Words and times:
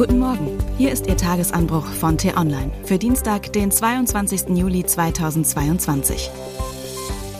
Guten 0.00 0.18
Morgen, 0.18 0.56
hier 0.78 0.92
ist 0.92 1.08
Ihr 1.08 1.16
Tagesanbruch 1.18 1.84
von 1.84 2.16
T-Online 2.16 2.70
für 2.84 2.96
Dienstag, 2.96 3.52
den 3.52 3.70
22. 3.70 4.56
Juli 4.56 4.82
2022. 4.82 6.30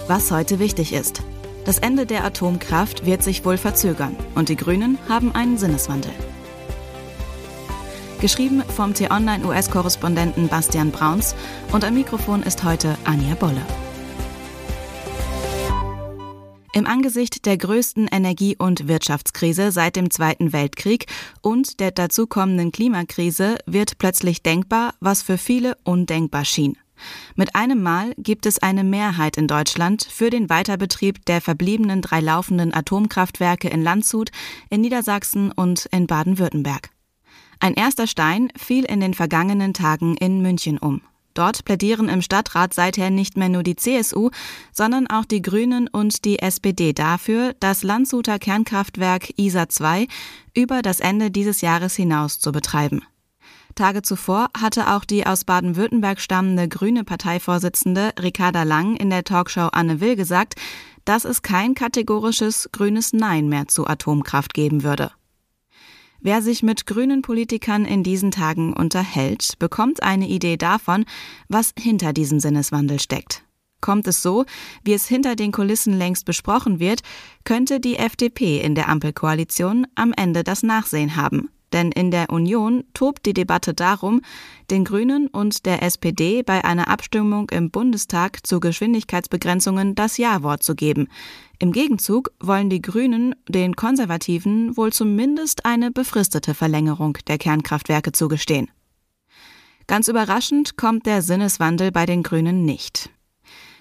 Was 0.09 0.31
heute 0.31 0.59
wichtig 0.59 0.93
ist. 0.93 1.23
Das 1.65 1.79
Ende 1.79 2.05
der 2.05 2.23
Atomkraft 2.23 3.07
wird 3.07 3.23
sich 3.23 3.47
wohl 3.47 3.57
verzögern 3.57 4.15
und 4.35 4.51
die 4.51 4.57
Grünen 4.57 4.99
haben 5.09 5.35
einen 5.35 5.57
Sinneswandel. 5.57 6.13
Geschrieben 8.21 8.63
vom 8.77 8.93
T-Online 8.93 9.47
US-Korrespondenten 9.47 10.49
Bastian 10.49 10.91
Brauns 10.91 11.35
und 11.73 11.83
am 11.83 11.95
Mikrofon 11.95 12.43
ist 12.43 12.63
heute 12.63 12.99
Anja 13.05 13.37
Bolle. 13.37 13.63
Im 16.81 16.87
Angesicht 16.87 17.45
der 17.45 17.59
größten 17.59 18.09
Energie- 18.11 18.57
und 18.57 18.89
Wirtschaftskrise 18.89 19.71
seit 19.71 19.97
dem 19.97 20.11
Zweiten 20.11 20.55
Weltkrieg 20.55 21.05
und 21.43 21.79
der 21.79 21.91
dazukommenden 21.91 22.73
Klimakrise 22.73 23.59
wird 23.67 23.99
plötzlich 23.99 24.43
denkbar, 24.43 24.95
was 24.99 25.21
für 25.21 25.37
viele 25.37 25.77
undenkbar 25.85 26.47
schien. 26.47 26.79
Mit 27.35 27.55
einem 27.55 27.83
Mal 27.83 28.15
gibt 28.17 28.47
es 28.47 28.63
eine 28.63 28.83
Mehrheit 28.83 29.37
in 29.37 29.47
Deutschland 29.47 30.09
für 30.11 30.31
den 30.31 30.49
Weiterbetrieb 30.49 31.23
der 31.27 31.43
verbliebenen 31.43 32.01
drei 32.01 32.21
laufenden 32.21 32.73
Atomkraftwerke 32.73 33.69
in 33.69 33.83
Landshut, 33.83 34.31
in 34.71 34.81
Niedersachsen 34.81 35.53
und 35.53 35.85
in 35.93 36.07
Baden-Württemberg. 36.07 36.89
Ein 37.59 37.75
erster 37.75 38.07
Stein 38.07 38.51
fiel 38.57 38.87
in 38.87 39.01
den 39.01 39.13
vergangenen 39.13 39.75
Tagen 39.75 40.17
in 40.17 40.41
München 40.41 40.79
um. 40.79 41.03
Dort 41.35 41.65
plädieren 41.65 42.09
im 42.09 42.23
Stadtrat 42.23 42.75
seither 42.75 43.11
nicht 43.11 43.37
mehr 43.37 43.49
nur 43.49 43.63
die 43.63 43.77
CSU, 43.77 44.31
sondern 44.73 45.07
auch 45.07 45.25
die 45.25 45.43
Grünen 45.43 45.89
und 45.89 46.25
die 46.25 46.41
SPD 46.41 46.93
dafür, 46.93 47.55
das 47.61 47.83
Landshuter 47.83 48.39
Kernkraftwerk 48.39 49.39
ISA 49.39 49.69
2 49.69 50.07
über 50.55 50.83
das 50.83 51.01
Ende 51.01 51.31
dieses 51.31 51.61
Jahres 51.61 51.95
hinaus 51.95 52.41
zu 52.41 52.53
betreiben. 52.53 53.03
Tage 53.75 54.03
zuvor 54.03 54.49
hatte 54.61 54.93
auch 54.93 55.05
die 55.05 55.27
aus 55.27 55.45
Baden-Württemberg 55.45 56.21
stammende 56.21 56.69
grüne 56.69 57.05
Parteivorsitzende 57.05 58.13
Ricarda 58.21 58.65
Lang 58.65 58.97
in 58.97 59.11
der 59.11 59.25
Talkshow 59.25 59.69
Anne 59.73 60.01
Will 60.01 60.17
gesagt, 60.17 60.57
dass 61.05 61.25
es 61.25 61.43
kein 61.43 61.75
kategorisches 61.75 62.69
grünes 62.73 63.13
Nein 63.13 63.49
mehr 63.49 63.69
zu 63.69 63.87
Atomkraft 63.87 64.55
geben 64.55 64.83
würde. 64.83 65.13
Wer 66.23 66.43
sich 66.43 66.63
mit 66.63 66.87
grünen 66.87 67.23
Politikern 67.23 67.87
in 67.87 68.03
diesen 68.03 68.31
Tagen 68.31 68.75
unterhält, 68.75 69.55
bekommt 69.59 70.03
eine 70.03 70.29
Idee 70.29 70.59
davon, 70.59 71.07
was 71.49 71.73
hinter 71.79 72.13
diesem 72.13 72.41
Sinneswandel 72.41 73.01
steckt. 73.01 73.43
Kommt 73.81 74.07
es 74.07 74.23
so, 74.23 74.45
wie 74.85 74.93
es 74.93 75.07
hinter 75.07 75.35
den 75.35 75.53
Kulissen 75.53 75.97
längst 75.97 76.27
besprochen 76.27 76.79
wird, 76.79 77.01
könnte 77.45 77.81
die 77.81 77.97
FDP 77.97 78.61
in 78.61 78.75
der 78.75 78.91
Ampelkoalition 78.91 79.87
am 79.95 80.13
Ende 80.15 80.45
das 80.45 80.63
Nachsehen 80.63 81.17
haben. 81.17 81.49
Denn 81.73 81.93
in 81.93 82.11
der 82.11 82.31
Union 82.31 82.85
tobt 82.95 83.27
die 83.27 83.33
Debatte 83.33 83.75
darum, 83.75 84.23
den 84.71 84.85
Grünen 84.85 85.29
und 85.29 85.67
der 85.67 85.83
SPD 85.83 86.43
bei 86.43 86.65
einer 86.65 86.89
Abstimmung 86.89 87.49
im 87.51 87.71
Bundestag 87.71 88.47
zu 88.47 88.61
Geschwindigkeitsbegrenzungen 88.61 89.95
das 89.95 90.17
Ja-Wort 90.17 90.63
zu 90.63 90.75
geben. 90.75 91.09
Im 91.59 91.73
Gegenzug 91.73 92.33
wollen 92.41 92.71
die 92.71 92.83
Grünen 92.83 93.35
den 93.49 93.77
Konservativen 93.77 94.77
wohl 94.77 94.93
zumindest 94.93 95.65
eine 95.65 95.91
befristete 95.91 96.55
Verlängerung 96.55 97.19
der 97.29 97.39
Kernkraftwerke 97.39 98.13
zugestehen. 98.13 98.71
Ganz 99.87 100.09
überraschend 100.09 100.77
kommt 100.77 101.07
der 101.07 101.21
Sinneswandel 101.21 101.91
bei 101.93 102.07
den 102.07 102.23
Grünen 102.23 102.65
nicht. 102.65 103.11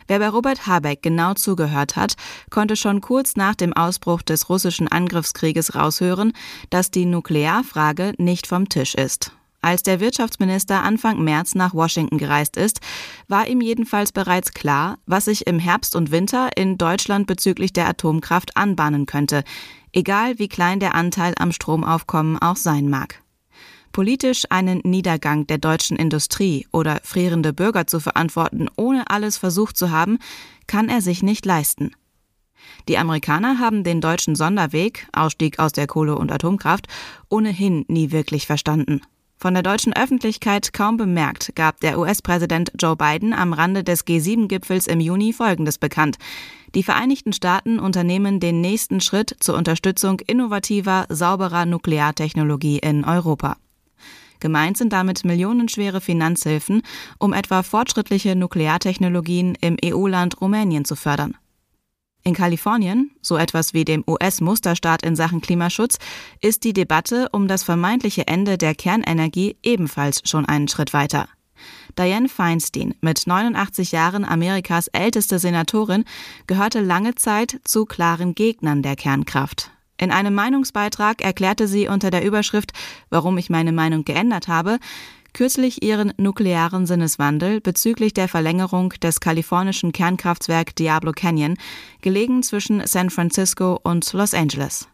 Wer 0.09 0.17
bei 0.17 0.29
Robert 0.29 0.65
Habeck 0.65 1.03
genau 1.03 1.35
zugehört 1.35 1.95
hat, 1.95 2.15
konnte 2.49 2.75
schon 2.75 2.99
kurz 2.99 3.35
nach 3.35 3.53
dem 3.53 3.73
Ausbruch 3.73 4.23
des 4.23 4.49
russischen 4.49 4.87
Angriffskrieges 4.87 5.75
raushören, 5.75 6.33
dass 6.71 6.89
die 6.89 7.05
Nuklearfrage 7.05 8.13
nicht 8.17 8.47
vom 8.47 8.67
Tisch 8.69 8.95
ist. 8.95 9.33
Als 9.61 9.83
der 9.83 9.99
Wirtschaftsminister 9.99 10.81
Anfang 10.81 11.23
März 11.23 11.53
nach 11.53 11.75
Washington 11.75 12.17
gereist 12.17 12.57
ist, 12.57 12.79
war 13.27 13.47
ihm 13.47 13.61
jedenfalls 13.61 14.11
bereits 14.11 14.51
klar, 14.53 14.97
was 15.05 15.25
sich 15.25 15.45
im 15.45 15.59
Herbst 15.59 15.95
und 15.95 16.09
Winter 16.09 16.49
in 16.57 16.79
Deutschland 16.79 17.27
bezüglich 17.27 17.71
der 17.71 17.87
Atomkraft 17.87 18.57
anbahnen 18.57 19.05
könnte, 19.05 19.43
egal 19.93 20.39
wie 20.39 20.47
klein 20.47 20.79
der 20.79 20.95
Anteil 20.95 21.35
am 21.37 21.51
Stromaufkommen 21.51 22.39
auch 22.39 22.55
sein 22.55 22.89
mag. 22.89 23.21
Politisch 23.91 24.43
einen 24.49 24.81
Niedergang 24.83 25.47
der 25.47 25.57
deutschen 25.57 25.97
Industrie 25.97 26.67
oder 26.71 26.99
frierende 27.03 27.53
Bürger 27.53 27.87
zu 27.87 27.99
verantworten, 27.99 28.67
ohne 28.77 29.09
alles 29.09 29.37
versucht 29.37 29.77
zu 29.77 29.91
haben, 29.91 30.19
kann 30.67 30.89
er 30.89 31.01
sich 31.01 31.23
nicht 31.23 31.45
leisten. 31.45 31.91
Die 32.87 32.97
Amerikaner 32.97 33.59
haben 33.59 33.83
den 33.83 34.01
deutschen 34.01 34.35
Sonderweg, 34.35 35.07
Ausstieg 35.13 35.59
aus 35.59 35.71
der 35.71 35.87
Kohle- 35.87 36.17
und 36.17 36.31
Atomkraft, 36.31 36.87
ohnehin 37.29 37.85
nie 37.87 38.11
wirklich 38.11 38.47
verstanden. 38.47 39.01
Von 39.41 39.53
der 39.53 39.63
deutschen 39.63 39.93
Öffentlichkeit 39.95 40.73
kaum 40.73 40.97
bemerkt, 40.97 41.53
gab 41.55 41.79
der 41.79 41.97
US-Präsident 41.97 42.73
Joe 42.77 42.97
Biden 42.97 43.31
am 43.31 43.53
Rande 43.53 43.85
des 43.85 44.05
G7-Gipfels 44.05 44.85
im 44.85 44.99
Juni 44.99 45.31
Folgendes 45.31 45.77
bekannt. 45.77 46.17
Die 46.75 46.83
Vereinigten 46.83 47.31
Staaten 47.31 47.79
unternehmen 47.79 48.41
den 48.41 48.59
nächsten 48.59 48.99
Schritt 48.99 49.33
zur 49.39 49.55
Unterstützung 49.55 50.19
innovativer, 50.19 51.05
sauberer 51.07 51.65
Nukleartechnologie 51.65 52.79
in 52.79 53.05
Europa. 53.05 53.55
Gemeint 54.39 54.77
sind 54.77 54.93
damit 54.93 55.25
millionenschwere 55.25 56.01
Finanzhilfen, 56.01 56.81
um 57.17 57.33
etwa 57.33 57.63
fortschrittliche 57.63 58.35
Nukleartechnologien 58.35 59.55
im 59.59 59.77
EU-Land 59.83 60.41
Rumänien 60.41 60.85
zu 60.85 60.95
fördern. 60.95 61.35
In 62.23 62.33
Kalifornien, 62.33 63.11
so 63.21 63.37
etwas 63.37 63.73
wie 63.73 63.85
dem 63.85 64.03
US-Musterstaat 64.05 65.03
in 65.03 65.15
Sachen 65.15 65.41
Klimaschutz, 65.41 65.99
ist 66.41 66.63
die 66.63 66.73
Debatte 66.73 67.29
um 67.31 67.47
das 67.47 67.63
vermeintliche 67.63 68.27
Ende 68.27 68.57
der 68.57 68.75
Kernenergie 68.75 69.57
ebenfalls 69.63 70.21
schon 70.25 70.45
einen 70.45 70.67
Schritt 70.67 70.93
weiter. 70.93 71.29
Dianne 71.97 72.29
Feinstein, 72.29 72.95
mit 73.01 73.25
89 73.25 73.91
Jahren 73.91 74.25
Amerikas 74.25 74.87
älteste 74.87 75.39
Senatorin, 75.39 76.05
gehörte 76.47 76.81
lange 76.81 77.15
Zeit 77.15 77.59
zu 77.63 77.85
klaren 77.85 78.35
Gegnern 78.35 78.81
der 78.81 78.95
Kernkraft. 78.95 79.71
In 79.99 80.11
einem 80.11 80.33
Meinungsbeitrag 80.33 81.21
erklärte 81.21 81.67
sie 81.67 81.89
unter 81.89 82.09
der 82.09 82.23
Überschrift 82.23 82.71
Warum 83.09 83.37
ich 83.37 83.49
meine 83.49 83.73
Meinung 83.73 84.05
geändert 84.05 84.47
habe, 84.47 84.79
kürzlich 85.33 85.83
ihren 85.83 86.13
nuklearen 86.17 86.85
Sinneswandel 86.85 87.59
bezüglich 87.59 88.13
der 88.13 88.29
Verlängerung 88.29 88.91
des 89.01 89.19
kalifornischen 89.19 89.91
Kernkraftwerk 89.91 90.73
Diablo 90.75 91.11
Canyon, 91.11 91.57
gelegen 92.01 92.43
zwischen 92.43 92.85
San 92.87 93.09
Francisco 93.09 93.77
und 93.83 94.11
Los 94.13 94.33
Angeles. 94.33 94.87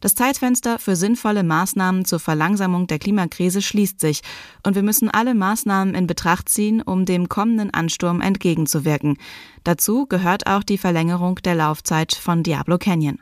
Das 0.00 0.14
Zeitfenster 0.14 0.78
für 0.78 0.96
sinnvolle 0.96 1.42
Maßnahmen 1.42 2.06
zur 2.06 2.20
Verlangsamung 2.20 2.86
der 2.86 2.98
Klimakrise 2.98 3.60
schließt 3.60 4.00
sich, 4.00 4.22
und 4.66 4.74
wir 4.74 4.82
müssen 4.82 5.10
alle 5.10 5.34
Maßnahmen 5.34 5.94
in 5.94 6.06
Betracht 6.06 6.48
ziehen, 6.48 6.80
um 6.80 7.04
dem 7.04 7.28
kommenden 7.28 7.74
Ansturm 7.74 8.22
entgegenzuwirken. 8.22 9.18
Dazu 9.64 10.06
gehört 10.06 10.46
auch 10.46 10.62
die 10.62 10.78
Verlängerung 10.78 11.36
der 11.44 11.54
Laufzeit 11.54 12.14
von 12.14 12.42
Diablo 12.42 12.78
Canyon. 12.78 13.18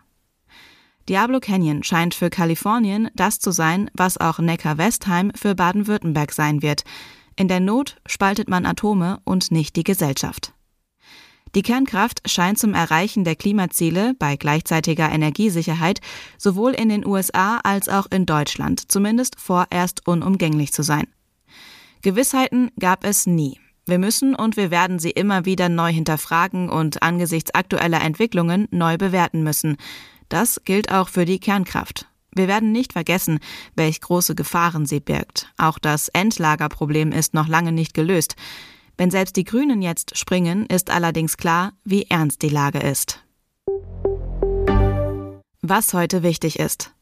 Diablo 1.09 1.41
Canyon 1.41 1.83
scheint 1.83 2.15
für 2.15 2.29
Kalifornien 2.29 3.09
das 3.15 3.39
zu 3.39 3.51
sein, 3.51 3.91
was 3.95 4.19
auch 4.19 4.39
Neckar-Westheim 4.39 5.33
für 5.35 5.55
Baden-Württemberg 5.55 6.33
sein 6.33 6.61
wird. 6.61 6.85
In 7.35 7.49
der 7.49 7.61
Not 7.61 7.97
spaltet 8.07 8.49
man 8.49 8.67
Atome 8.67 9.21
und 9.25 9.51
nicht 9.51 9.77
die 9.77 9.85
Gesellschaft. 9.85 10.53
Die 11.55 11.63
Kernkraft 11.63 12.29
scheint 12.29 12.59
zum 12.59 12.75
Erreichen 12.75 13.25
der 13.25 13.37
Klimaziele 13.37 14.15
bei 14.19 14.37
gleichzeitiger 14.37 15.11
Energiesicherheit 15.11 16.01
sowohl 16.37 16.73
in 16.73 16.91
den 16.91 17.07
USA 17.07 17.59
als 17.65 17.89
auch 17.89 18.07
in 18.11 18.27
Deutschland 18.27 18.93
zumindest 18.93 19.41
vorerst 19.41 20.07
unumgänglich 20.07 20.75
zu 20.75 20.83
sein. 20.83 21.07
Gewissheiten 22.03 22.71
gab 22.79 23.05
es 23.05 23.27
nie. 23.27 23.59
Wir 23.87 23.99
müssen 23.99 24.35
und 24.35 24.59
wir 24.59 24.71
werden 24.71 24.99
sie 24.99 25.11
immer 25.11 25.47
wieder 25.47 25.71
neu 25.71 25.91
hinterfragen 25.91 26.69
und 26.69 27.03
angesichts 27.03 27.55
aktueller 27.55 28.03
Entwicklungen 28.03 28.69
neu 28.71 28.99
bewerten 28.99 29.43
müssen. 29.43 29.79
Das 30.29 30.61
gilt 30.65 30.91
auch 30.91 31.09
für 31.09 31.25
die 31.25 31.41
Kernkraft. 31.41 32.07
Wir 32.35 32.49
werden 32.49 32.73
nicht 32.73 32.93
vergessen, 32.93 33.41
welch 33.75 34.01
große 34.01 34.35
Gefahren 34.35 34.87
sie 34.87 35.01
birgt. 35.01 35.53
Auch 35.57 35.79
das 35.79 36.09
Endlagerproblem 36.09 37.13
ist 37.13 37.35
noch 37.35 37.49
lange 37.49 37.73
nicht 37.73 37.95
gelöst. 37.95 38.37
Wenn 38.97 39.11
selbst 39.11 39.37
die 39.37 39.45
Grünen 39.45 39.81
jetzt 39.81 40.17
springen, 40.17 40.67
ist 40.67 40.91
allerdings 40.91 41.37
klar, 41.37 41.73
wie 41.85 42.07
ernst 42.09 42.43
die 42.43 42.49
Lage 42.49 42.79
ist. 42.79 43.25
Was 45.63 45.95
heute 45.95 46.23
wichtig 46.23 46.59
ist. 46.59 46.93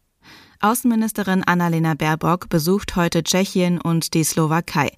Außenministerin 0.61 1.44
Annalena 1.44 1.94
Baerbock 1.94 2.49
besucht 2.49 2.97
heute 2.97 3.23
Tschechien 3.23 3.81
und 3.81 4.14
die 4.14 4.25
Slowakei. 4.25 4.91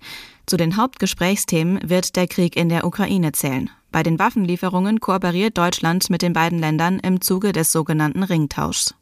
Zu 0.46 0.56
den 0.56 0.76
Hauptgesprächsthemen 0.76 1.81
wird 1.88 2.16
der 2.16 2.26
Krieg 2.26 2.56
in 2.56 2.69
der 2.69 2.84
Ukraine 2.84 3.32
zählen. 3.32 3.70
Bei 3.90 4.02
den 4.02 4.19
Waffenlieferungen 4.19 5.00
kooperiert 5.00 5.56
Deutschland 5.56 6.10
mit 6.10 6.22
den 6.22 6.32
beiden 6.32 6.58
Ländern 6.58 6.99
im 7.00 7.20
Zuge 7.20 7.52
des 7.52 7.72
sogenannten 7.72 8.22
Ringtauschs. 8.22 8.94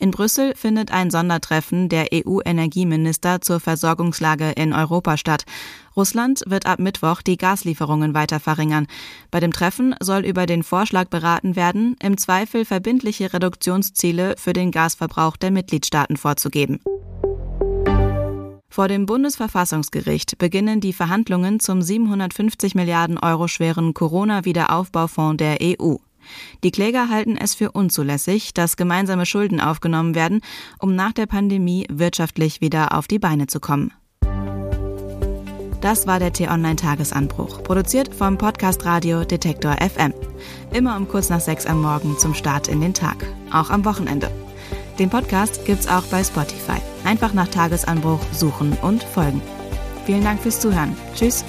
In 0.00 0.12
Brüssel 0.12 0.54
findet 0.56 0.90
ein 0.92 1.10
Sondertreffen 1.10 1.90
der 1.90 2.06
EU-Energieminister 2.14 3.42
zur 3.42 3.60
Versorgungslage 3.60 4.52
in 4.52 4.72
Europa 4.72 5.18
statt. 5.18 5.44
Russland 5.94 6.42
wird 6.46 6.64
ab 6.64 6.78
Mittwoch 6.78 7.20
die 7.20 7.36
Gaslieferungen 7.36 8.14
weiter 8.14 8.40
verringern. 8.40 8.86
Bei 9.30 9.40
dem 9.40 9.52
Treffen 9.52 9.94
soll 10.00 10.24
über 10.24 10.46
den 10.46 10.62
Vorschlag 10.62 11.08
beraten 11.08 11.54
werden, 11.54 11.96
im 12.02 12.16
Zweifel 12.16 12.64
verbindliche 12.64 13.34
Reduktionsziele 13.34 14.36
für 14.38 14.54
den 14.54 14.70
Gasverbrauch 14.70 15.36
der 15.36 15.50
Mitgliedstaaten 15.50 16.16
vorzugeben. 16.16 16.80
Vor 18.70 18.88
dem 18.88 19.04
Bundesverfassungsgericht 19.04 20.38
beginnen 20.38 20.80
die 20.80 20.94
Verhandlungen 20.94 21.60
zum 21.60 21.82
750 21.82 22.74
Milliarden 22.74 23.18
Euro 23.18 23.48
schweren 23.48 23.92
Corona-Wiederaufbaufonds 23.92 25.36
der 25.36 25.58
EU. 25.60 25.96
Die 26.64 26.70
Kläger 26.70 27.08
halten 27.08 27.36
es 27.36 27.54
für 27.54 27.72
unzulässig, 27.72 28.54
dass 28.54 28.76
gemeinsame 28.76 29.26
Schulden 29.26 29.60
aufgenommen 29.60 30.14
werden, 30.14 30.40
um 30.78 30.94
nach 30.94 31.12
der 31.12 31.26
Pandemie 31.26 31.86
wirtschaftlich 31.90 32.60
wieder 32.60 32.96
auf 32.96 33.06
die 33.06 33.18
Beine 33.18 33.46
zu 33.46 33.60
kommen. 33.60 33.92
Das 35.80 36.06
war 36.06 36.18
der 36.18 36.32
T-Online-Tagesanbruch, 36.32 37.62
produziert 37.62 38.14
vom 38.14 38.36
Podcast 38.36 38.84
Radio 38.84 39.24
Detektor 39.24 39.76
FM. 39.80 40.12
Immer 40.74 40.96
um 40.96 41.08
kurz 41.08 41.30
nach 41.30 41.40
sechs 41.40 41.64
am 41.64 41.80
Morgen 41.80 42.18
zum 42.18 42.34
Start 42.34 42.68
in 42.68 42.82
den 42.82 42.92
Tag, 42.92 43.16
auch 43.50 43.70
am 43.70 43.84
Wochenende. 43.86 44.30
Den 44.98 45.08
Podcast 45.08 45.64
gibt's 45.64 45.88
auch 45.88 46.04
bei 46.04 46.22
Spotify. 46.22 46.82
Einfach 47.04 47.32
nach 47.32 47.48
Tagesanbruch 47.48 48.20
suchen 48.32 48.76
und 48.82 49.02
folgen. 49.02 49.40
Vielen 50.04 50.22
Dank 50.22 50.42
fürs 50.42 50.60
Zuhören. 50.60 50.94
Tschüss. 51.14 51.44